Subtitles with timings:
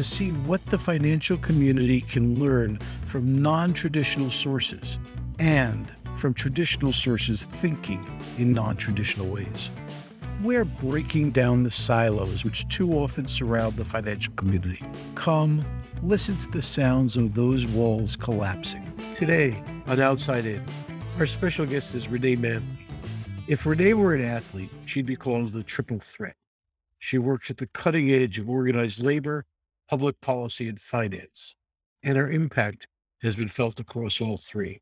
[0.00, 4.98] to see what the financial community can learn from non traditional sources
[5.38, 8.02] and from traditional sources thinking
[8.38, 9.68] in non traditional ways.
[10.42, 14.82] We're breaking down the silos which too often surround the financial community.
[15.16, 15.66] Come,
[16.02, 18.90] listen to the sounds of those walls collapsing.
[19.12, 20.64] Today on Outside In,
[21.18, 22.86] our special guest is Renaye Manley.
[23.48, 26.36] If Renaye were an athlete, she'd be called the triple threat.
[26.98, 29.44] She works at the cutting edge of organized labor,
[29.90, 31.56] public policy, and finance,
[32.04, 32.86] and her impact
[33.22, 34.80] has been felt across all three.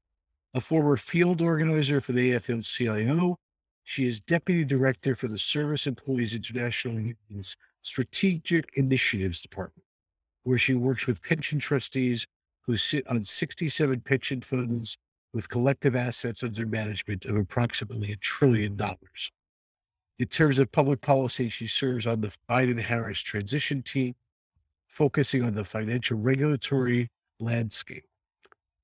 [0.52, 3.38] A former field organizer for the AFL CIO,
[3.84, 9.86] she is deputy director for the Service Employees International Union's Strategic Initiatives Department,
[10.42, 12.26] where she works with pension trustees
[12.66, 14.98] who sit on 67 pension funds
[15.32, 19.32] with collective assets under management of approximately a trillion dollars.
[20.18, 24.14] In terms of public policy, she serves on the Biden Harris transition team,
[24.88, 27.08] focusing on the financial regulatory
[27.40, 28.04] landscape.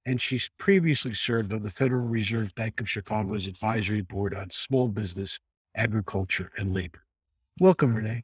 [0.06, 4.88] And she's previously served on the Federal Reserve Bank of Chicago's advisory board on small
[4.88, 5.38] business,
[5.77, 7.05] agriculture, and labor.
[7.58, 8.22] Welcome, Renaye.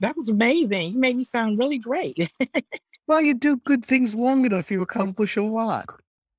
[0.00, 0.92] That was amazing.
[0.92, 2.30] You made me sound really great.
[3.08, 5.86] well, you do good things long enough, you accomplish a lot.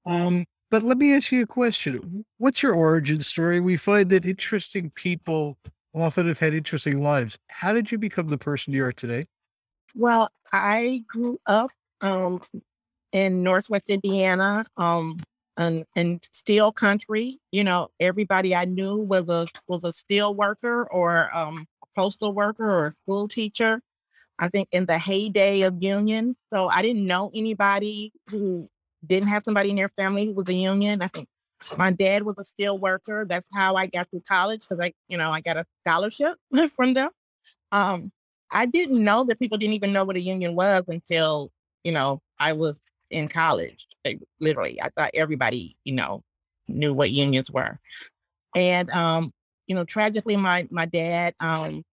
[0.05, 2.23] Um, but let me ask you a question.
[2.37, 3.59] What's your origin story?
[3.59, 5.57] We find that interesting people
[5.93, 7.37] often have had interesting lives.
[7.47, 9.25] How did you become the person you are today?
[9.95, 12.41] Well, I grew up um,
[13.11, 15.19] in Northwest Indiana, um,
[15.57, 17.39] and in steel country.
[17.51, 22.69] You know, everybody I knew was a was a steel worker or um, postal worker
[22.69, 23.81] or a school teacher.
[24.39, 26.37] I think in the heyday of unions.
[26.53, 28.69] So I didn't know anybody who
[29.05, 31.01] didn't have somebody in their family who was a union.
[31.01, 31.27] I think
[31.77, 33.25] my dad was a steel worker.
[33.29, 36.37] That's how I got through college because I, you know, I got a scholarship
[36.75, 37.11] from them.
[37.71, 38.11] Um,
[38.51, 41.51] I didn't know that people didn't even know what a union was until,
[41.83, 42.79] you know, I was
[43.09, 43.87] in college.
[44.03, 46.23] They, literally, I thought everybody, you know,
[46.67, 47.79] knew what unions were.
[48.55, 49.33] And, um,
[49.67, 51.83] you know, tragically, my my dad um,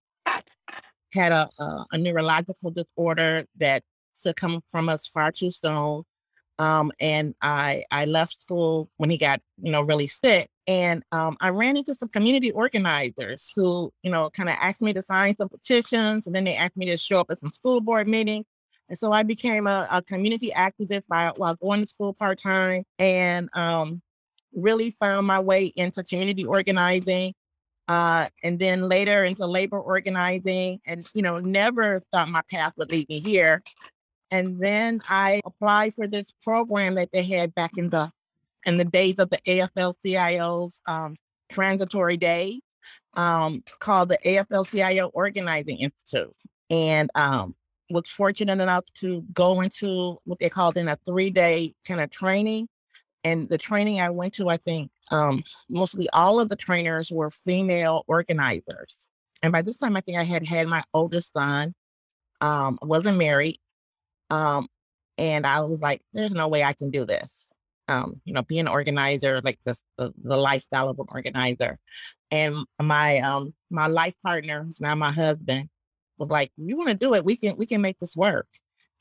[1.13, 3.83] had a, a, a neurological disorder that
[4.15, 6.03] succumbed from us far too soon.
[6.59, 11.37] Um, and I I left school when he got you know really sick, and um,
[11.41, 15.37] I ran into some community organizers who you know kind of asked me to sign
[15.37, 18.47] some petitions, and then they asked me to show up at some school board meetings.
[18.89, 22.85] And so I became a, a community activist by, while going to school part time,
[22.99, 24.01] and um,
[24.55, 27.35] really found my way into community organizing.
[27.89, 32.91] Uh, and then later into labor organizing, and you know, never thought my path would
[32.91, 33.63] lead me here.
[34.33, 38.11] And then I applied for this program that they had back in the
[38.67, 41.15] in the days of the AFL-CIO's um,
[41.51, 42.61] transitory day
[43.15, 46.35] um, called the AFL-CIO Organizing Institute.
[46.69, 47.55] And um,
[47.91, 52.69] was fortunate enough to go into what they called in a three-day kind of training.
[53.23, 57.31] And the training I went to, I think um, mostly all of the trainers were
[57.31, 59.09] female organizers.
[59.43, 61.75] And by this time, I think I had had my oldest son.
[62.41, 63.57] Um, wasn't married.
[64.31, 64.69] Um,
[65.19, 67.46] and I was like, there's no way I can do this.
[67.89, 71.79] Um, you know, being an organizer, like this, the, the lifestyle of an organizer.
[72.31, 75.69] And my um my life partner, who's now my husband,
[76.19, 78.49] was like, you want to do it, we can we can make this work.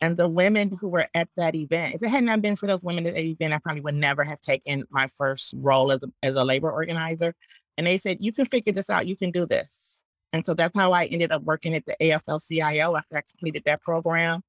[0.02, 2.84] And the women who were at that event, if it had not been for those
[2.84, 6.08] women at that event, I probably would never have taken my first role as a,
[6.22, 7.34] as a labor organizer.
[7.78, 10.02] And they said, you can figure this out, you can do this.
[10.34, 13.64] And so that's how I ended up working at the AFL CIO after I completed
[13.66, 14.42] that program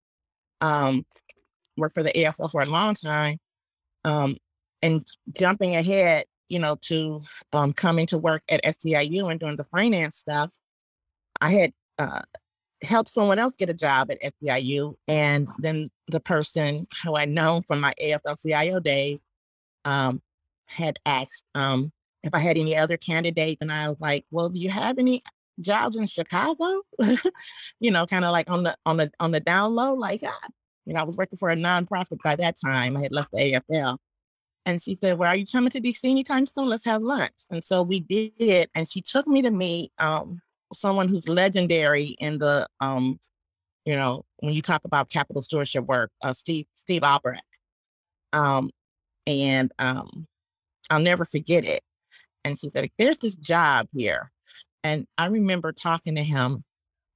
[0.60, 1.04] um,
[1.76, 3.38] worked for the AFL for a long time,
[4.06, 4.36] um,
[4.82, 5.04] and
[5.36, 7.20] jumping ahead, you know, to
[7.52, 10.54] um, coming to work at SEIU and doing the finance stuff,
[11.40, 12.22] I had uh,
[12.82, 17.62] helped someone else get a job at SEIU, and then the person who I'd known
[17.64, 19.18] from my AFL-CIO days
[19.84, 20.22] um,
[20.66, 21.92] had asked um,
[22.22, 25.20] if I had any other candidates, and I was like, "Well, do you have any
[25.60, 26.82] jobs in Chicago,
[27.80, 29.94] you know, kind of like on the on the on the down low.
[29.94, 30.48] Like, ah,
[30.86, 32.96] you know, I was working for a nonprofit by that time.
[32.96, 33.98] I had left the AFL.
[34.64, 36.68] And she said, Well, are you coming to DC anytime soon?
[36.68, 37.34] Let's have lunch.
[37.50, 38.68] And so we did.
[38.74, 40.40] And she took me to meet um,
[40.72, 43.20] someone who's legendary in the, um,
[43.84, 47.40] you know, when you talk about capital stewardship work, uh, Steve Steve Abrecht.
[48.32, 48.70] Um,
[49.26, 50.26] And um,
[50.90, 51.82] I'll never forget it.
[52.44, 54.30] And she said, There's this job here.
[54.84, 56.64] And I remember talking to him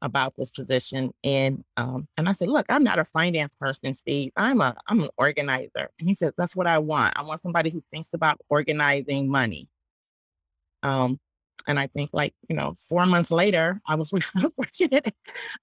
[0.03, 1.13] about this position.
[1.25, 4.33] And um, and I said, look, I'm not a finance person, Steve.
[4.37, 5.91] I'm a I'm an organizer.
[5.99, 7.15] And he said, that's what I want.
[7.17, 9.69] I want somebody who thinks about organizing money.
[10.83, 11.19] Um,
[11.67, 14.13] and I think like, you know, four months later, I was
[14.57, 15.13] working at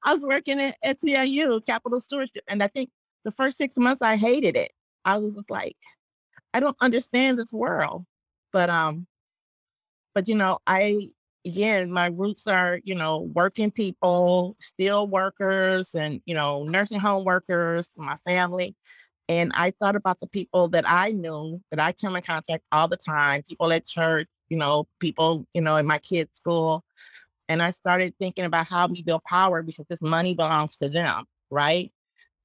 [0.03, 2.43] I was working at, at SEIU, capital stewardship.
[2.47, 2.89] And I think
[3.25, 4.71] the first six months I hated it.
[5.05, 5.77] I was like,
[6.53, 8.05] I don't understand this world.
[8.53, 9.07] But um,
[10.13, 11.09] but you know, I
[11.47, 17.23] again, my roots are, you know, working people, steel workers, and, you know, nursing home
[17.23, 18.75] workers, my family.
[19.29, 22.87] And I thought about the people that I knew that I come in contact all
[22.87, 26.83] the time, people at church, you know, people, you know, in my kids' school.
[27.49, 31.23] And I started thinking about how we build power because this money belongs to them,
[31.49, 31.91] right?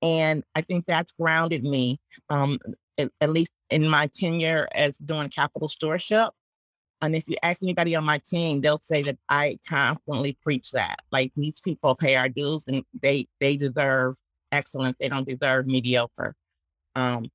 [0.00, 2.00] And I think that's grounded me,
[2.30, 2.58] um,
[2.98, 6.30] at, at least in my tenure as doing capital stewardship.
[7.02, 11.00] And if you ask anybody on my team, they'll say that I constantly preach that.
[11.10, 14.14] Like these people pay our dues and they they deserve
[14.52, 14.96] excellence.
[15.00, 16.36] They don't deserve mediocre.
[16.94, 17.26] Um,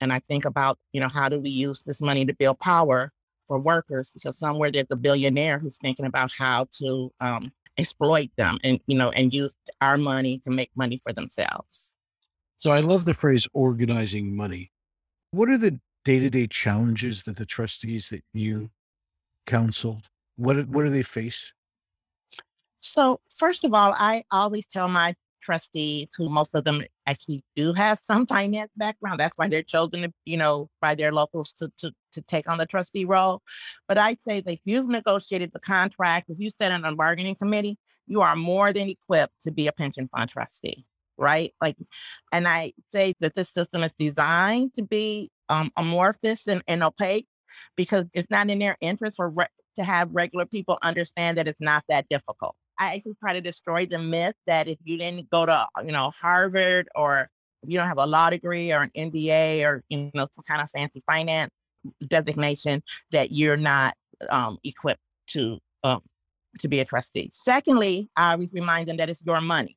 [0.00, 3.12] and I think about, you know, how do we use this money to build power
[3.46, 4.10] for workers?
[4.10, 8.96] Because somewhere there's a billionaire who's thinking about how to um, exploit them and, you
[8.96, 11.92] know, and use our money to make money for themselves.
[12.56, 14.72] So I love the phrase organizing money.
[15.32, 18.70] What are the day-to-day challenges that the trustees that you
[19.46, 20.00] counsel?
[20.36, 21.52] What what do they face?
[22.80, 27.72] So first of all, I always tell my trustees, who most of them actually do
[27.72, 29.18] have some finance background.
[29.18, 32.66] That's why they're chosen, you know, by their locals to, to to take on the
[32.66, 33.42] trustee role.
[33.88, 37.36] But I say that if you've negotiated the contract, if you sit on a bargaining
[37.36, 40.84] committee, you are more than equipped to be a pension fund trustee,
[41.16, 41.54] right?
[41.60, 41.76] Like,
[42.32, 47.26] and I say that this system is designed to be um, amorphous and, and opaque
[47.76, 51.60] because it's not in their interest for re- to have regular people understand that it's
[51.60, 52.54] not that difficult.
[52.78, 56.10] I actually try to destroy the myth that if you didn't go to, you know,
[56.20, 57.28] Harvard or
[57.66, 60.70] you don't have a law degree or an MBA or, you know, some kind of
[60.70, 61.50] fancy finance
[62.06, 63.94] designation, that you're not
[64.30, 66.00] um, equipped to um,
[66.58, 67.30] to be a trustee.
[67.32, 69.76] Secondly, I always remind them that it's your money.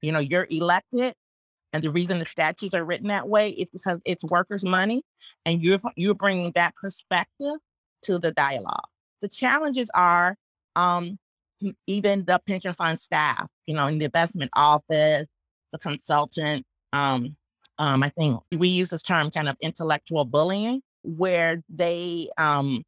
[0.00, 1.14] You know, you're elected
[1.72, 5.02] and the reason the statutes are written that way is because it's workers' money,
[5.44, 7.56] and you're you're bringing that perspective
[8.02, 8.88] to the dialogue.
[9.20, 10.36] The challenges are
[10.76, 11.18] um,
[11.86, 15.26] even the pension fund staff, you know, in the investment office,
[15.72, 16.64] the consultant.
[16.92, 17.36] Um,
[17.78, 22.84] um, I think we use this term kind of intellectual bullying, where they um,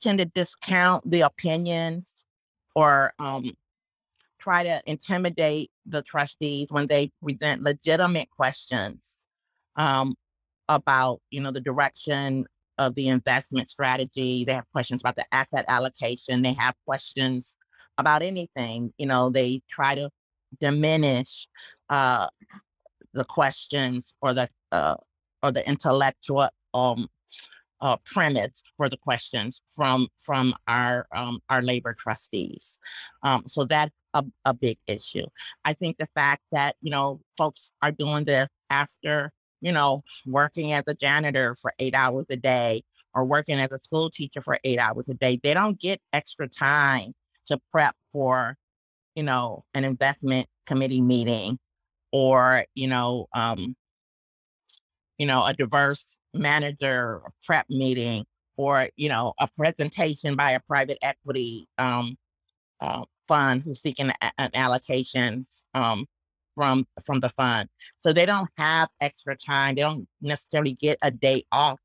[0.00, 2.14] tend to discount the opinions
[2.74, 3.52] or um,
[4.38, 9.16] try to intimidate the trustees when they present legitimate questions
[9.76, 10.14] um,
[10.68, 12.46] about, you know, the direction
[12.78, 14.44] of the investment strategy.
[14.44, 16.42] They have questions about the asset allocation.
[16.42, 17.56] They have questions
[17.98, 18.92] about anything.
[18.96, 20.10] You know, they try to
[20.60, 21.46] diminish
[21.88, 22.28] uh,
[23.12, 24.96] the questions or the uh,
[25.42, 27.08] or the intellectual um,
[27.80, 32.78] uh, premise for the questions from from our um, our labor trustees.
[33.22, 35.26] Um, so that's a, a big issue.
[35.64, 40.72] I think the fact that you know folks are doing this after you know working
[40.72, 42.82] as a janitor for eight hours a day
[43.14, 46.48] or working as a school teacher for eight hours a day, they don't get extra
[46.48, 47.12] time
[47.46, 48.56] to prep for
[49.14, 51.58] you know an investment committee meeting
[52.12, 53.76] or you know um,
[55.18, 58.24] you know a diverse manager prep meeting
[58.56, 62.16] or you know a presentation by a private equity um,
[62.80, 66.06] uh, fund who's seeking a- an allocation um,
[66.54, 67.68] from from the fund.
[68.02, 69.74] So they don't have extra time.
[69.74, 71.78] They don't necessarily get a day off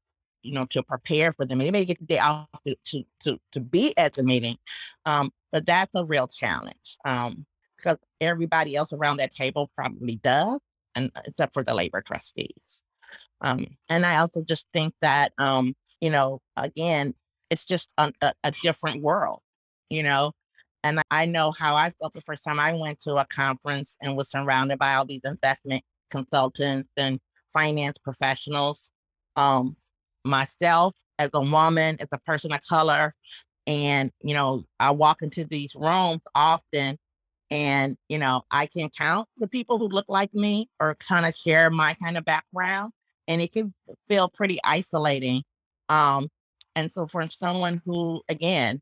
[0.46, 3.40] you know to prepare for them they may get the day off to to to,
[3.52, 4.58] to be at the meeting
[5.06, 10.60] um, but that's a real challenge um, because everybody else around that table probably does
[10.94, 12.84] and except for the labor trustees
[13.46, 17.14] um, and I also just think that, um, you know, again,
[17.52, 19.40] it's just a, a, a different world,
[19.90, 20.34] you know.
[20.84, 24.18] And I know how I felt the first time I went to a conference and
[24.18, 27.20] was surrounded by all these investment consultants and
[27.54, 28.90] finance professionals.
[29.36, 29.78] Um,
[30.24, 33.14] myself as a woman, as a person of color,
[33.68, 36.98] and you know, I walk into these rooms often
[37.52, 41.36] and you know, I can count the people who look like me or kind of
[41.36, 42.92] share my kind of background
[43.28, 43.74] and it can
[44.08, 45.44] feel pretty isolating.
[45.90, 46.30] Um,
[46.76, 48.82] and so for someone who, again,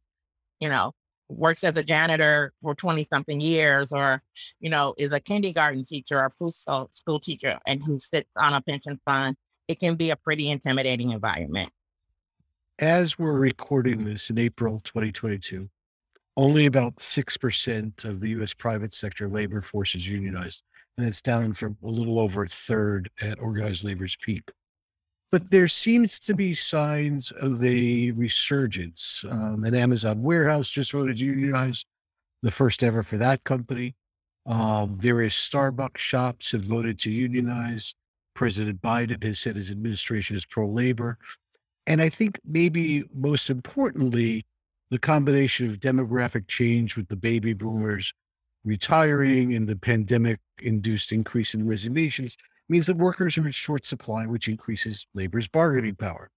[0.60, 0.94] you know,
[1.30, 4.22] works as a janitor for 20 something years or,
[4.60, 6.32] you know, is a kindergarten teacher or
[6.68, 9.36] a school teacher and who sits on a pension fund
[9.68, 11.70] it can be a pretty intimidating environment.
[12.80, 15.70] As we're recording this in April 2022,
[16.36, 20.64] only about 6% of the US private sector labor force is unionized,
[20.98, 24.52] and it's down from a little over a third at organized labor's peak.
[25.32, 29.26] But there seems to be signs of a resurgence.
[29.28, 31.88] Um, an Amazon warehouse just voted unionized,
[32.44, 33.96] the first ever for that company.
[34.46, 37.96] Um, various Starbucks shops have voted to unionize.
[38.36, 41.18] President Biden has said his administration is pro labor.
[41.88, 44.46] And I think maybe most importantly,
[44.92, 48.14] the combination of demographic change with the baby boomers
[48.66, 52.38] retiring and the pandemic induced increase in resignations
[52.70, 56.30] means that workers are in short supply, which increases labor's bargaining power.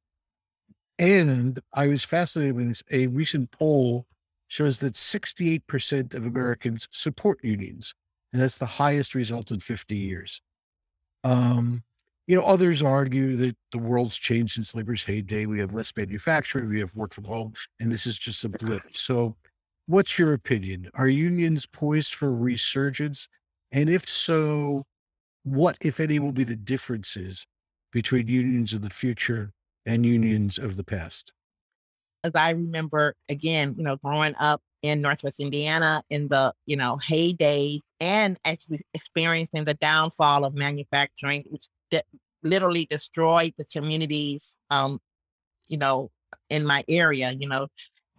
[0.98, 2.82] And I was fascinated with this.
[2.90, 4.06] A recent poll
[4.48, 7.94] shows that 68% of Americans support unions,
[8.32, 10.40] and that's the highest result in 50 years.
[11.24, 11.82] Um,
[12.26, 15.46] you know, others argue that the world's changed since labor's heyday.
[15.46, 18.82] We have less manufacturing, we have work from home, and this is just a blip.
[18.92, 19.36] So,
[19.86, 20.90] what's your opinion?
[20.94, 23.28] Are unions poised for resurgence?
[23.72, 24.84] And if so,
[25.44, 27.46] what, if any, will be the differences
[27.92, 29.52] between unions of the future
[29.86, 31.32] and unions of the past?
[32.24, 36.96] As I remember, again, you know, growing up in Northwest Indiana in the, you know,
[36.96, 42.02] heyday and actually experiencing the downfall of manufacturing, which de-
[42.42, 44.98] literally destroyed the communities, um,
[45.68, 46.10] you know,
[46.50, 47.68] in my area, you know,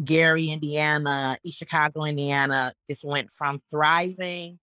[0.04, 4.60] Gary, Indiana, East Chicago, Indiana, just went from thriving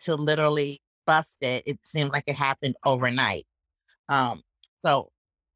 [0.00, 1.62] to literally busted.
[1.66, 3.46] It seemed like it happened overnight.
[4.08, 4.42] Um,
[4.84, 5.10] so,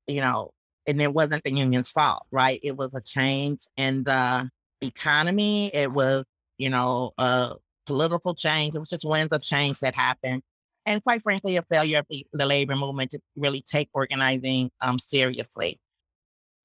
[0.06, 0.52] you know,
[0.86, 2.60] and it wasn't the union's fault, right?
[2.62, 4.48] It was a change in the
[4.80, 5.70] economy.
[5.74, 6.24] It was,
[6.58, 7.56] you know, a
[7.86, 8.74] political change.
[8.74, 10.42] It was just winds of change that happened.
[10.84, 15.00] And quite frankly, a failure of the, the labor movement to really take organizing um,
[15.00, 15.80] seriously.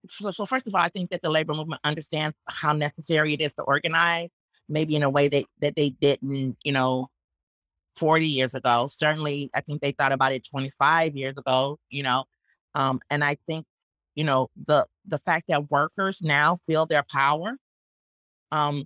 [0.10, 3.41] So, so, first of all, I think that the labor movement understands how necessary it
[3.41, 4.29] is to organize,
[4.67, 7.08] maybe in a way that, that they didn't, you know,
[7.96, 8.88] 40 years ago.
[8.89, 12.25] Certainly, I think they thought about it 25 years ago, you know.
[12.75, 13.65] Um, and I think,
[14.15, 17.58] you know, the the fact that workers now feel their power
[18.51, 18.86] um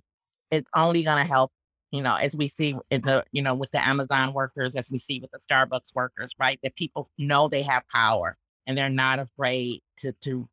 [0.50, 1.52] is only gonna help,
[1.90, 4.98] you know, as we see in the, you know, with the Amazon workers, as we
[4.98, 6.58] see with the Starbucks workers, right?
[6.62, 10.48] That people know they have power and they're not afraid to to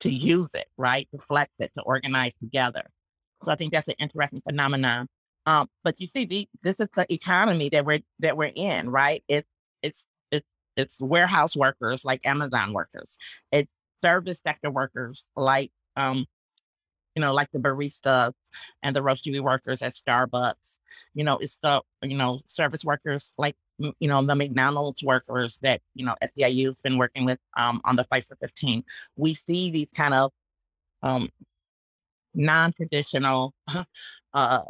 [0.00, 1.08] to use it, right?
[1.12, 2.82] To flex it, to organize together.
[3.44, 5.08] So I think that's an interesting phenomenon.
[5.46, 9.22] Um, but you see, the, this is the economy that we're that we're in, right?
[9.28, 9.48] It's
[9.82, 13.16] it's it's it's warehouse workers like Amazon workers.
[13.52, 13.70] It's
[14.02, 16.26] service sector workers like um,
[17.18, 18.30] you know, like the baristas
[18.80, 20.78] and the roastery workers at Starbucks.
[21.14, 25.80] You know, it's the you know service workers like you know the McDonald's workers that
[25.96, 28.84] you know SEIU's been working with um, on the fight for 15.
[29.16, 30.30] We see these kind of
[31.02, 31.28] um,
[32.34, 33.52] non-traditional
[34.32, 34.60] uh,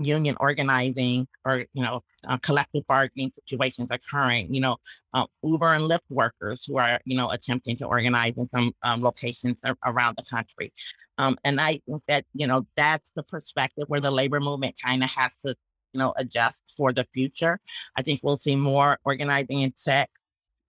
[0.00, 4.76] union organizing or you know uh, collective bargaining situations occurring you know
[5.14, 9.02] uh, uber and lyft workers who are you know attempting to organize in some um,
[9.02, 10.72] locations around the country.
[11.18, 15.02] Um, and i think that you know that's the perspective where the labor movement kind
[15.04, 15.54] of has to
[15.92, 17.58] you know adjust for the future.
[17.96, 20.10] I think we'll see more organizing in tech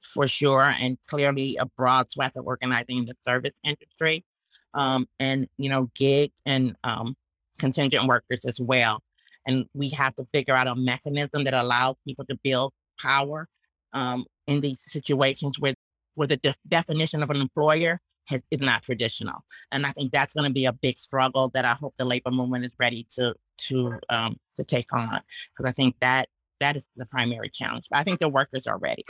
[0.02, 4.26] for sure and clearly a broad swath of organizing in the service industry
[4.74, 7.16] um, and you know gig and um,
[7.58, 9.02] contingent workers as well
[9.46, 13.48] and we have to figure out a mechanism that allows people to build power
[13.94, 15.76] um, in these situations where
[16.16, 19.44] where the de- definition of an employer has, is not traditional.
[19.72, 22.32] And I think that's going to be a big struggle that I hope the labor
[22.32, 23.36] movement is ready to
[23.70, 25.22] to um, to take on
[25.56, 26.30] because I think that
[26.60, 27.86] that is the primary challenge.
[27.90, 29.06] But I think the workers are ready.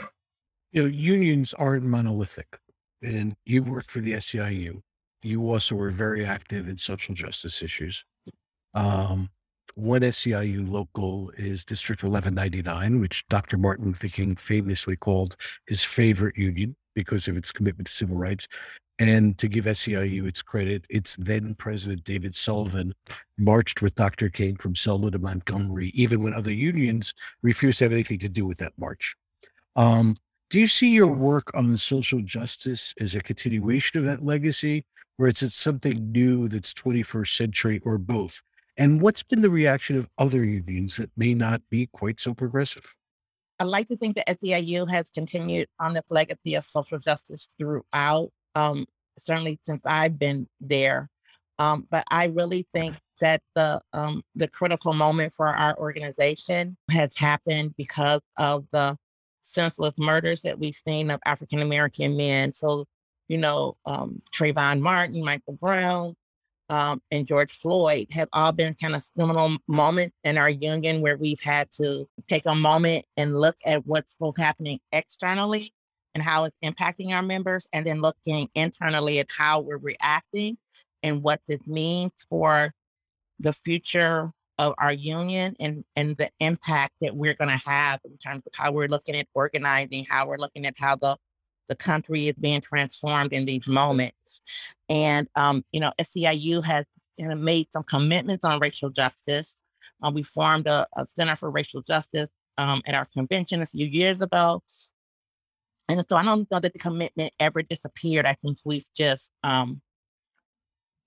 [0.72, 2.58] You know, unions aren't monolithic,
[3.02, 4.80] and you worked for the SEIU.
[5.22, 8.04] You also were very active in social justice issues.
[8.74, 9.28] Um,
[9.74, 13.56] one SEIU local is District 1199, which Dr.
[13.56, 15.36] Martin Luther King famously called
[15.66, 18.46] his favorite union because of its commitment to civil rights.
[18.98, 22.94] And to give SEIU its credit, its then president, David Sullivan,
[23.38, 24.28] marched with Dr.
[24.28, 28.46] King from Selma to Montgomery, even when other unions refused to have anything to do
[28.46, 29.16] with that march.
[29.74, 30.14] Um,
[30.50, 34.84] do you see your work on social justice as a continuation of that legacy,
[35.18, 38.42] or is it something new that's 21st century, or both?
[38.78, 42.94] And what's been the reaction of other unions that may not be quite so progressive?
[43.58, 48.30] I like to think that SEIU has continued on the legacy of social justice throughout,
[48.54, 48.86] um,
[49.18, 51.10] certainly since I've been there.
[51.58, 57.16] Um, but I really think that the um, the critical moment for our organization has
[57.16, 58.96] happened because of the
[59.42, 62.52] senseless murders that we've seen of African American men.
[62.52, 62.86] So,
[63.28, 66.16] you know, um, Trayvon Martin, Michael Brown,
[66.72, 71.18] um, and George Floyd have all been kind of seminal moments in our union where
[71.18, 75.70] we've had to take a moment and look at what's both happening externally
[76.14, 80.56] and how it's impacting our members, and then looking internally at how we're reacting
[81.02, 82.72] and what this means for
[83.38, 88.16] the future of our union and, and the impact that we're going to have in
[88.16, 91.18] terms of how we're looking at organizing, how we're looking at how the
[91.68, 94.40] the country is being transformed in these moments.
[94.88, 96.84] And, um, you know, SEIU has
[97.16, 99.56] you know, made some commitments on racial justice.
[100.02, 102.28] Uh, we formed a, a, Center for Racial Justice
[102.58, 104.62] um, at our convention a few years ago.
[105.88, 108.26] And so I don't know that the commitment ever disappeared.
[108.26, 109.82] I think we've just um,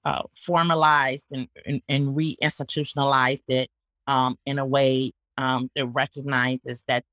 [0.03, 3.69] uh, formalized and, and, and reinstitutionalized it
[4.07, 7.03] um, in a way um, that recognizes that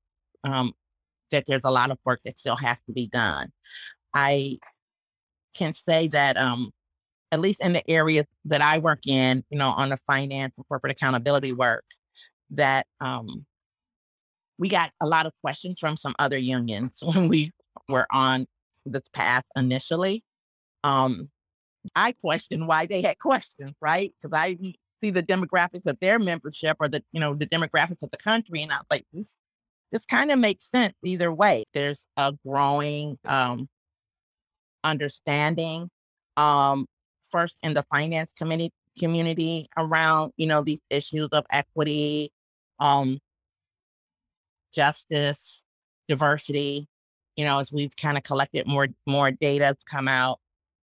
[0.43, 0.73] um,
[1.33, 3.51] that there's a lot of work that still has to be done.
[4.13, 4.59] I
[5.53, 6.71] can say that um,
[7.31, 10.67] at least in the areas that I work in, you know, on the finance and
[10.67, 11.83] corporate accountability work,
[12.51, 13.45] that um,
[14.57, 17.51] we got a lot of questions from some other unions when we
[17.89, 18.45] were on
[18.85, 20.23] this path initially.
[20.83, 21.29] Um,
[21.95, 24.13] I questioned why they had questions, right?
[24.21, 24.57] Because I
[25.01, 28.61] see the demographics of their membership or the, you know, the demographics of the country.
[28.61, 29.27] And I was like, this,
[29.93, 31.65] this kind of makes sense either way.
[31.73, 33.69] There's a growing um,
[34.83, 35.89] understanding,
[36.37, 36.87] um,
[37.31, 42.31] first in the finance committee community around, you know, these issues of equity,
[42.79, 43.19] um,
[44.73, 45.63] justice,
[46.09, 46.87] diversity,
[47.37, 50.39] you know, as we've kind of collected more more data to come out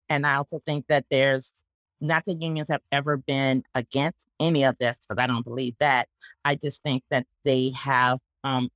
[0.10, 1.52] and I also think that there's
[2.00, 6.08] not that unions have ever been against any of this, because I don't believe that.
[6.46, 8.70] I just think that they have um,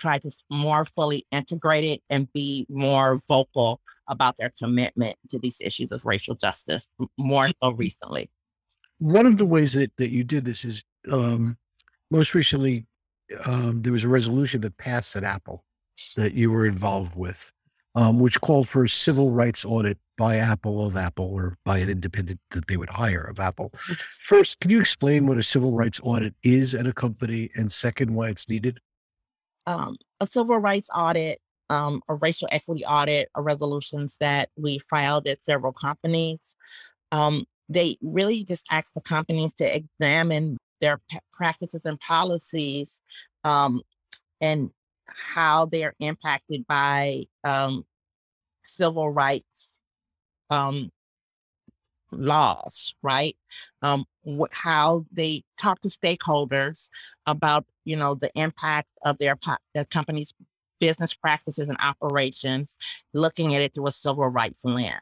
[0.00, 5.58] tried to more fully integrate it and be more vocal about their commitment to these
[5.60, 8.30] issues of racial justice more so recently.
[8.98, 11.56] One of the ways that, that you did this is um,
[12.10, 12.86] most recently,
[13.46, 15.64] um, there was a resolution that passed at Apple
[16.16, 17.52] that you were involved with
[17.94, 21.88] um, which called for a civil rights audit by Apple of Apple or by an
[21.88, 23.70] independent that they would hire of Apple.
[24.24, 28.14] First, can you explain what a civil rights audit is at a company, and second,
[28.14, 28.78] why it's needed?
[29.66, 35.26] Um, a civil rights audit, um, a racial equity audit, are resolutions that we filed
[35.26, 36.38] at several companies.
[37.12, 43.00] Um, they really just ask the companies to examine their p- practices and policies
[43.44, 43.82] um,
[44.40, 44.70] and
[45.06, 47.84] how they're impacted by um,
[48.64, 49.68] civil rights
[50.50, 50.90] um,
[52.10, 53.36] laws, right?
[53.82, 54.04] Um,
[54.38, 56.88] wh- how they talk to stakeholders
[57.26, 60.34] about, you know, the impact of their po- the company's
[60.80, 62.76] business practices and operations,
[63.14, 65.00] looking at it through a civil rights lens.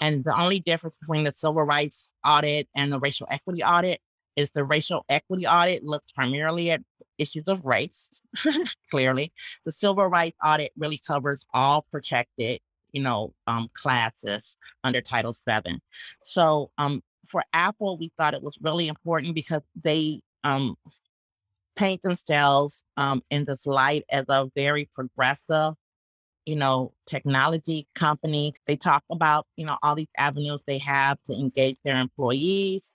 [0.00, 4.00] And the only difference between the civil rights audit and the racial equity audit
[4.36, 6.82] is the racial equity audit looks primarily at
[7.18, 8.20] issues of race,
[8.90, 9.32] clearly.
[9.64, 12.60] The civil rights audit really covers all protected,
[12.92, 15.80] you know, um, classes under Title VII.
[16.22, 20.76] So um, for Apple, we thought it was really important because they um,
[21.76, 25.74] paint themselves um, in this light as a very progressive,
[26.46, 28.54] you know, technology company.
[28.66, 32.92] They talk about, you know, all these avenues they have to engage their employees.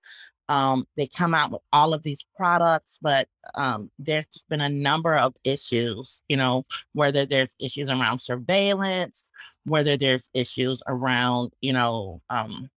[0.50, 5.16] Um, they come out with all of these products, but um, there's been a number
[5.16, 9.30] of issues, you know, whether there's issues around surveillance,
[9.64, 12.70] whether there's issues around, you know, um,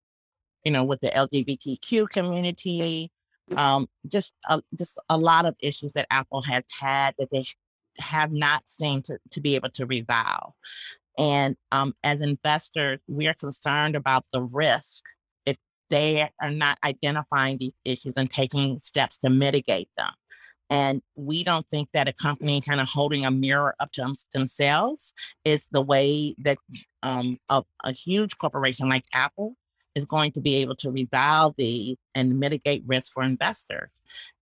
[0.65, 3.11] you know, with the LGBTQ community,
[3.55, 7.45] um, just a, just a lot of issues that Apple has had that they
[7.99, 10.53] have not seemed to, to be able to resolve.
[11.17, 15.03] And um, as investors, we are concerned about the risk
[15.45, 15.55] if
[15.89, 20.11] they are not identifying these issues and taking steps to mitigate them.
[20.69, 25.13] And we don't think that a company kind of holding a mirror up to themselves
[25.45, 26.57] is the way that
[27.03, 29.55] um, a, a huge corporation like Apple
[29.95, 33.91] is going to be able to resolve these and mitigate risk for investors.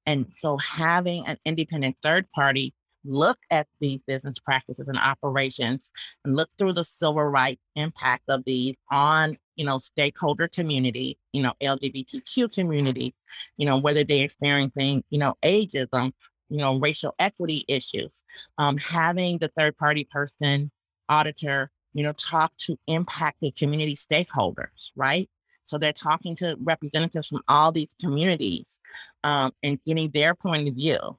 [0.06, 2.74] And so having an independent third party
[3.06, 5.92] look at these business practices and operations
[6.24, 11.44] and look through the civil rights impact of these on you know stakeholder community you
[11.44, 13.14] know lgbtq community
[13.58, 16.12] you know whether they're experiencing you know ageism
[16.50, 18.24] you know racial equity issues
[18.58, 20.72] um, having the third party person
[21.10, 25.30] auditor you know talk to impacted community stakeholders right
[25.66, 28.80] so they're talking to representatives from all these communities
[29.24, 31.18] um, and getting their point of view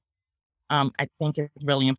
[0.71, 1.95] um, I think is really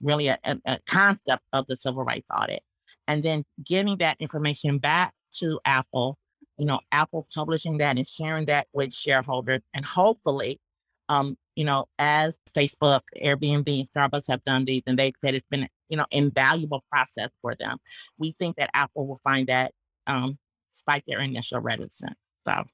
[0.00, 2.62] really a, a, concept of the civil rights audit,
[3.08, 6.18] and then giving that information back to Apple.
[6.58, 10.60] You know, Apple publishing that and sharing that with shareholders, and hopefully,
[11.08, 15.68] um, you know, as Facebook, Airbnb, Starbucks have done these, and they said it's been
[15.88, 17.78] you know invaluable process for them.
[18.18, 19.72] We think that Apple will find that
[20.06, 20.38] um,
[20.74, 22.16] despite their initial reticence.
[22.46, 22.64] So,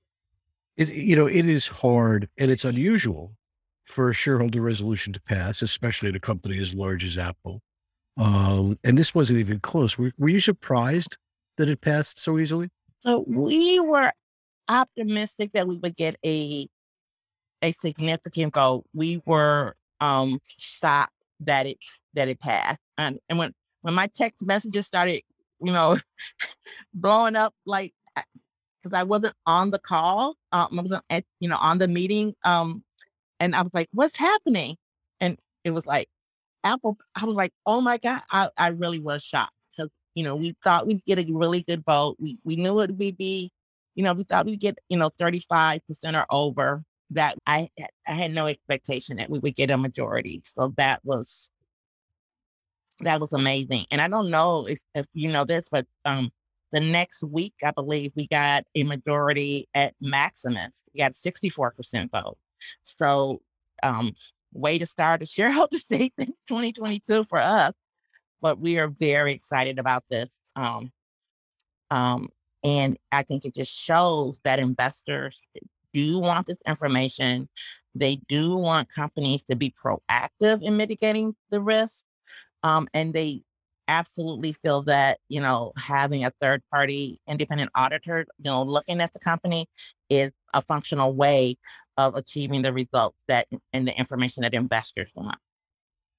[0.76, 3.36] it, you know, it is hard and it's unusual
[3.84, 7.60] for a shareholder resolution to pass, especially at a company as large as Apple.
[8.16, 9.98] Um, and this wasn't even close.
[9.98, 11.16] Were, were you surprised
[11.56, 12.70] that it passed so easily?
[13.00, 14.12] So we were
[14.68, 16.68] optimistic that we would get a
[17.62, 18.84] a significant vote.
[18.94, 21.78] We were um shocked that it
[22.14, 22.78] that it passed.
[22.96, 25.22] And and when when my text messages started,
[25.62, 25.98] you know,
[26.94, 27.94] blowing up like
[28.82, 32.34] because I wasn't on the call, um, I wasn't at, you know on the meeting,
[32.44, 32.82] um,
[33.40, 34.76] and I was like, "What's happening?"
[35.20, 36.08] And it was like
[36.64, 36.98] Apple.
[37.20, 40.56] I was like, "Oh my god!" I, I really was shocked because you know we
[40.64, 42.16] thought we'd get a really good vote.
[42.20, 43.52] We we knew it would be,
[43.94, 46.84] you know, we thought we'd get you know thirty five percent or over.
[47.12, 47.68] That I
[48.06, 50.42] I had no expectation that we would get a majority.
[50.44, 51.50] So that was
[53.00, 53.86] that was amazing.
[53.90, 56.30] And I don't know if, if you know this, but um
[56.72, 60.84] the next week, I believe we got a majority at Maximus.
[60.94, 62.38] We got 64% vote.
[62.84, 63.40] So,
[63.82, 64.12] um,
[64.52, 67.72] way to start a shareholder statement 2022 for us.
[68.40, 70.34] But we are very excited about this.
[70.56, 70.92] Um,
[71.90, 72.28] um,
[72.62, 75.42] and I think it just shows that investors
[75.92, 77.48] do want this information.
[77.94, 82.04] They do want companies to be proactive in mitigating the risk.
[82.62, 83.42] Um, and they
[83.88, 89.12] absolutely feel that you know having a third party independent auditor you know looking at
[89.12, 89.66] the company
[90.08, 91.56] is a functional way
[91.96, 95.36] of achieving the results that and the information that investors want.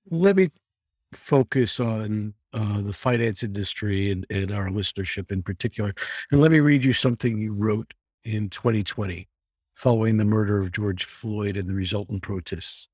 [0.10, 0.50] Let me
[1.14, 5.94] focus on uh, the finance industry and, and our listenership in particular
[6.32, 7.94] and let me read you something you wrote
[8.26, 9.28] in 2020
[9.76, 12.90] following the murder of george floyd and the resultant protests.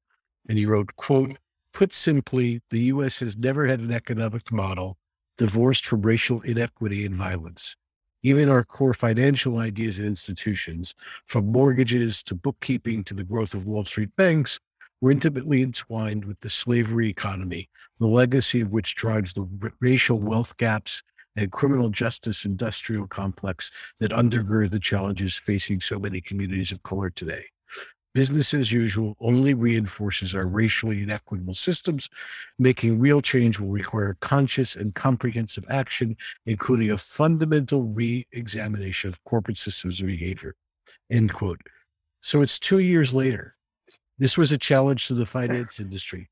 [0.50, 1.38] And you wrote quote
[1.78, 3.20] Put simply, the U.S.
[3.20, 4.98] has never had an economic model
[5.38, 7.76] divorced from racial inequity and violence.
[8.24, 10.96] Even our core financial ideas and institutions,
[11.28, 14.60] from mortgages to bookkeeping to the growth of Wall Street banks,
[15.02, 20.20] were intimately entwined with the slavery economy, the legacy of which drives the r- racial
[20.20, 21.04] wealth gaps
[21.36, 27.12] and criminal justice industrial complex that undergird the challenges facing so many communities of color
[27.12, 27.46] today.
[28.18, 32.10] Business as usual only reinforces our racially inequitable systems.
[32.58, 39.24] Making real change will require conscious and comprehensive action, including a fundamental re examination of
[39.26, 40.56] corporate systems and behavior.
[41.12, 41.62] End quote.
[42.20, 43.56] So it's two years later.
[44.18, 46.28] This was a challenge to the finance industry.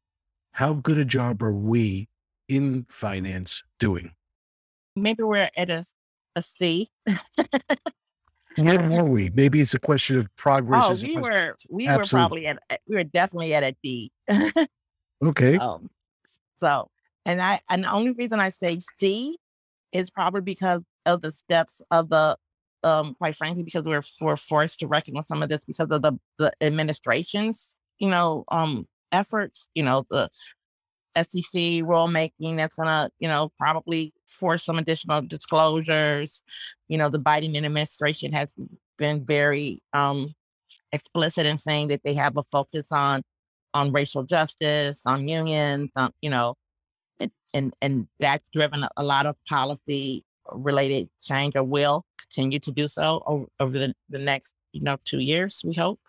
[0.53, 2.09] How good a job are we
[2.49, 4.09] in finance doing?
[4.95, 5.85] maybe we're at a,
[6.35, 6.87] a C.
[8.57, 9.29] Where were we?
[9.33, 10.85] Maybe it's a question of progress.
[10.87, 11.97] Oh, we were we Absolutely.
[11.97, 14.11] were probably at we were definitely at a D.
[15.23, 15.57] okay.
[15.57, 15.89] um,
[16.59, 16.89] so
[17.25, 19.37] and I and the only reason I say C
[19.91, 22.37] is probably because of the steps of the
[22.83, 26.01] um quite frankly because we're we're forced to reckon with some of this because of
[26.01, 30.29] the the administration's you know um efforts you know the
[31.15, 36.43] SEC rulemaking that's gonna you know probably force some additional disclosures.
[36.87, 38.53] You know the Biden administration has
[38.97, 40.33] been very um
[40.91, 43.23] explicit in saying that they have a focus on
[43.73, 46.55] on racial justice on unions on you know
[47.19, 52.59] and and, and that's driven a, a lot of policy related change or will continue
[52.59, 55.99] to do so over, over the, the next you know two years we hope.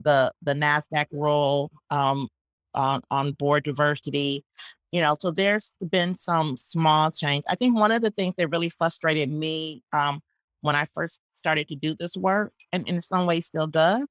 [0.00, 2.28] The the nasdaq rule um
[2.76, 4.44] on on board diversity
[4.92, 8.48] you know so there's been some small change i think one of the things that
[8.50, 10.20] really frustrated me um
[10.60, 14.06] when i first started to do this work and in some ways still does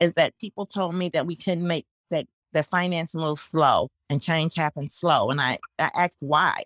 [0.00, 4.22] is that people told me that we couldn't make that the finance moves slow and
[4.22, 6.62] change happens slow and i i asked why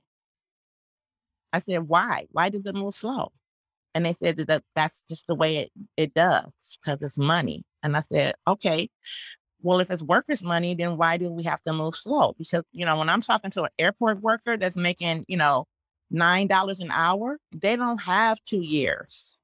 [1.52, 2.26] I said, why?
[2.32, 3.32] Why does it move slow?
[3.94, 6.50] And they said that that- that's just the way it, it does
[6.82, 7.64] because it's money.
[7.82, 8.88] And I said, okay,
[9.64, 12.34] well, if it's workers' money, then why do we have to move slow?
[12.38, 15.66] Because, you know, when I'm talking to an airport worker that's making, you know,
[16.12, 19.38] $9 an hour, they don't have two years,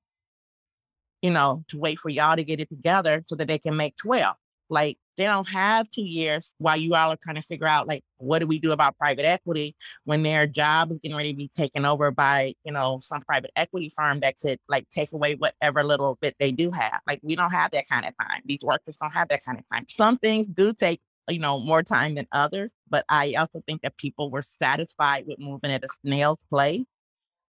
[1.23, 3.97] you know, to wait for y'all to get it together so that they can make
[3.97, 4.37] 12.
[4.71, 8.03] Like they don't have two years while you all are trying to figure out like
[8.19, 11.51] what do we do about private equity when their job is getting ready to be
[11.55, 15.85] taken over by you know some private equity firm that could like take away whatever
[15.85, 18.97] little bit they do have like we don't have that kind of time these workers
[18.97, 22.27] don't have that kind of time some things do take you know, more time than
[22.33, 22.73] others.
[22.89, 26.85] But I also think that people were satisfied with moving at a snail's pace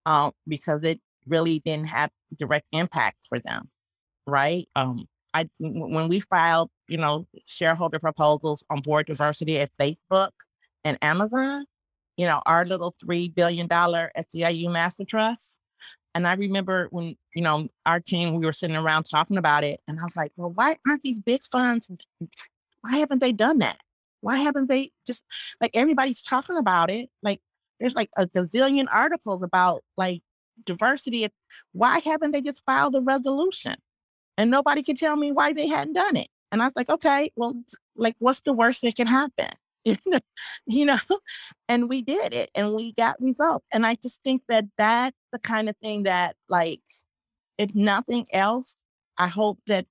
[0.06, 3.68] um, because it really didn't have direct impact for them,
[4.26, 4.68] right?
[4.74, 10.30] Um, I when we filed, you know, shareholder proposals on board diversity at Facebook
[10.82, 11.66] and Amazon,
[12.16, 15.58] you know, our little three billion dollar SEIU master trust.
[16.14, 19.80] And I remember when, you know, our team, we were sitting around talking about it.
[19.86, 21.90] And I was like, well, why aren't these big funds?
[22.80, 23.78] Why haven't they done that?
[24.22, 25.22] Why haven't they just
[25.60, 27.10] like everybody's talking about it?
[27.22, 27.40] Like
[27.78, 30.22] there's like a gazillion articles about like
[30.64, 31.28] diversity.
[31.72, 33.76] Why haven't they just filed a resolution?
[34.38, 36.28] And nobody can tell me why they hadn't done it.
[36.52, 37.54] And I was like, okay, well,
[37.96, 39.48] like, what's the worst that can happen?
[40.66, 40.98] you know,
[41.68, 43.66] and we did it and we got results.
[43.72, 46.80] And I just think that that's the kind of thing that, like,
[47.58, 48.76] if nothing else,
[49.18, 49.86] I hope that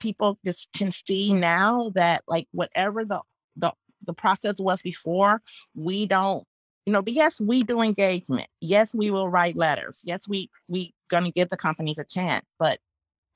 [0.00, 3.22] people just can see now that, like, whatever the
[3.56, 3.72] the
[4.06, 5.42] the process was before,
[5.74, 6.44] we don't
[6.86, 8.46] you know, but yes, we do engagement.
[8.60, 10.02] Yes, we will write letters.
[10.04, 12.44] Yes, we we gonna give the companies a chance.
[12.58, 12.78] But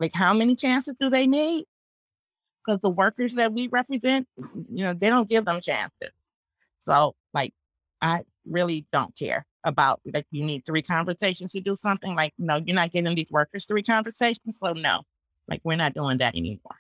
[0.01, 1.67] like, how many chances do they need?
[2.65, 4.27] Because the workers that we represent,
[4.69, 6.11] you know, they don't give them chances.
[6.89, 7.55] So, like,
[8.03, 12.15] I really don't care about like you need three conversations to do something.
[12.15, 14.59] Like, no, you're not giving these workers three conversations.
[14.63, 15.03] So no,
[15.49, 16.77] like we're not doing that anymore.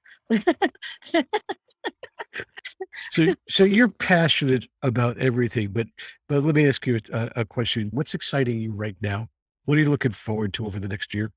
[3.11, 5.87] so, so you're passionate about everything, but
[6.28, 7.90] but let me ask you a, a, question.
[7.92, 9.28] What's exciting you right now?
[9.64, 11.33] What are you looking forward to over the next year?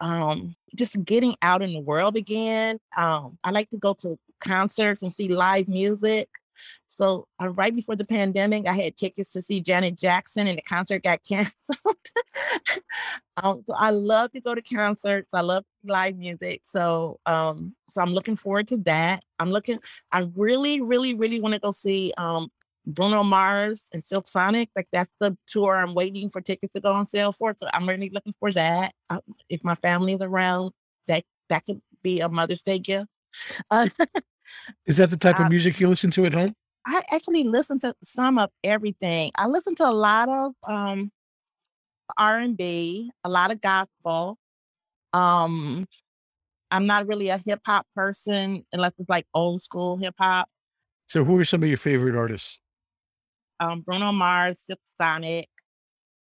[0.00, 2.78] Um, just getting out in the world again.
[2.96, 6.28] Um, I like to go to concerts and see live music.
[6.86, 10.62] So uh, right before the pandemic, I had tickets to see Janet Jackson, and the
[10.62, 11.96] concert got canceled.
[13.42, 15.28] um, so I love to go to concerts.
[15.32, 16.62] I love live music.
[16.64, 19.22] So um, so I'm looking forward to that.
[19.38, 19.78] I'm looking.
[20.12, 22.50] I really, really, really want to go see um,
[22.86, 24.70] Bruno Mars and Silk Sonic.
[24.76, 27.54] Like that's the tour I'm waiting for tickets to go on sale for.
[27.58, 28.92] So I'm really looking for that.
[29.08, 30.72] Uh, if my family is around,
[31.06, 33.06] that that could be a Mother's Day gift.
[33.70, 33.86] Uh,
[34.84, 36.52] is that the type of music you listen to at home?
[36.84, 39.30] I actually listen to some of everything.
[39.36, 41.12] I listen to a lot of um
[42.16, 44.36] R&B, a lot of gospel.
[45.12, 45.86] Um
[46.72, 50.48] I'm not really a hip hop person unless it's like old school hip hop.
[51.08, 52.60] So who are some of your favorite artists?
[53.60, 55.48] Um Bruno Mars, Silk Sonic,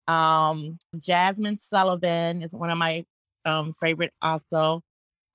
[0.07, 3.05] um Jazmine Sullivan is one of my
[3.45, 4.81] um favorite also.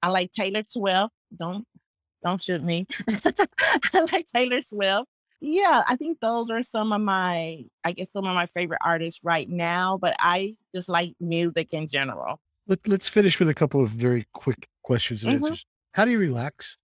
[0.03, 1.13] I like Taylor Swift.
[1.39, 1.67] Don't
[2.25, 2.87] don't shoot me.
[3.09, 5.07] I like Taylor Swift.
[5.41, 9.21] Yeah, I think those are some of my, I guess, some of my favorite artists
[9.23, 12.39] right now, but I just like music in general.
[12.67, 15.45] Let, let's finish with a couple of very quick questions and mm-hmm.
[15.47, 15.65] answers.
[15.93, 16.77] How do you relax?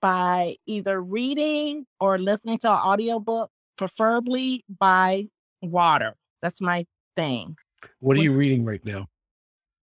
[0.00, 5.28] By either reading or listening to an audiobook, preferably by
[5.62, 6.16] water.
[6.42, 7.56] That's my thing.
[8.00, 9.06] What are you reading right now?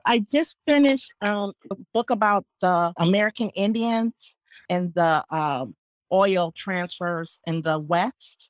[0.05, 4.13] I just finished um, a book about the American Indians
[4.69, 5.75] and the um,
[6.11, 8.49] oil transfers in the West.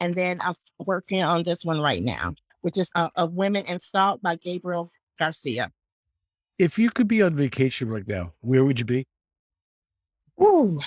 [0.00, 3.80] And then I'm working on this one right now, which is uh, Of Women and
[3.80, 5.70] Salt by Gabriel Garcia.
[6.58, 9.04] If you could be on vacation right now, where would you be?
[10.42, 10.78] Ooh,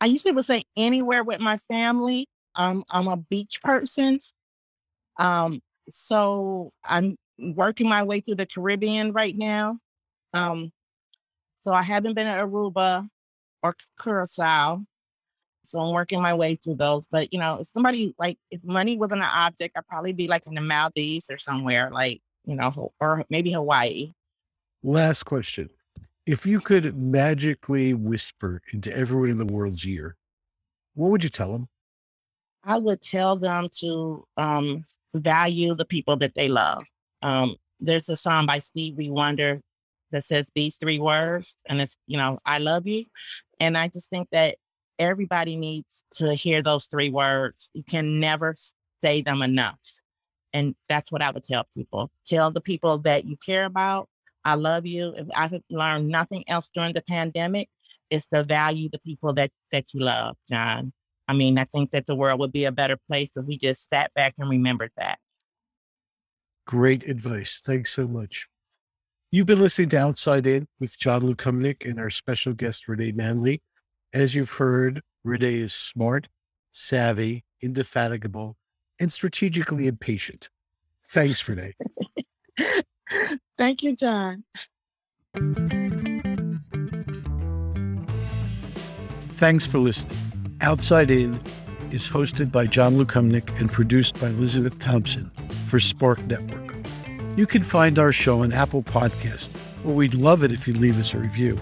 [0.00, 2.28] I usually would say anywhere with my family.
[2.56, 4.20] Um, I'm a beach person.
[5.18, 9.78] Um, so I'm working my way through the Caribbean right now.
[10.32, 10.72] Um,
[11.62, 13.08] so I haven't been at Aruba
[13.62, 14.84] or Curacao.
[15.62, 17.06] So I'm working my way through those.
[17.10, 20.46] But you know, if somebody like if money wasn't an object, I'd probably be like
[20.46, 24.12] in the Maldives or somewhere like, you know, or maybe Hawaii.
[24.82, 25.70] Last question.
[26.26, 30.16] If you could magically whisper into everyone in the world's ear,
[30.94, 31.68] what would you tell them?
[32.64, 36.84] I would tell them to um, value the people that they love.
[37.22, 39.60] Um, there's a song by Stevie Wonder
[40.10, 43.04] that says these three words, and it's, you know, I love you.
[43.60, 44.56] And I just think that
[44.98, 47.70] everybody needs to hear those three words.
[47.74, 48.54] You can never
[49.02, 49.80] say them enough.
[50.52, 52.10] And that's what I would tell people.
[52.26, 54.08] Tell the people that you care about,
[54.44, 55.14] I love you.
[55.16, 57.68] If I have learned nothing else during the pandemic,
[58.10, 60.92] it's to value the people that that you love, John.
[61.26, 63.88] I mean, I think that the world would be a better place if we just
[63.90, 65.18] sat back and remembered that.
[66.66, 67.60] Great advice.
[67.64, 68.46] Thanks so much.
[69.30, 73.62] You've been listening to Outside In with John Lukomnik and our special guest, Renaye Manley.
[74.12, 76.28] As you've heard, Renaye is smart,
[76.72, 78.56] savvy, indefatigable,
[79.00, 80.48] and strategically impatient.
[81.08, 81.72] Thanks, Renaye.
[83.58, 84.44] Thank you, John.
[89.30, 90.33] Thanks for listening.
[90.60, 91.40] Outside In
[91.90, 95.30] is hosted by John Lukomnik and produced by Elizabeth Thompson
[95.66, 96.74] for Spark Network.
[97.36, 99.50] You can find our show on Apple Podcast,
[99.82, 101.58] where we'd love it if you leave us a review,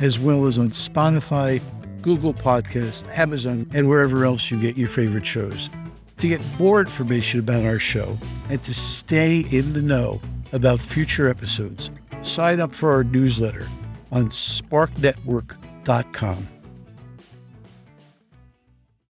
[0.00, 1.60] as well as on Spotify,
[2.02, 5.70] Google Podcast, Amazon, and wherever else you get your favorite shows.
[6.18, 10.20] To get more information about our show and to stay in the know
[10.52, 11.90] about future episodes,
[12.22, 13.68] sign up for our newsletter
[14.10, 16.48] on sparknetwork.com.